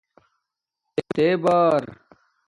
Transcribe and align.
تے 1.13 1.27
بار 1.43 1.83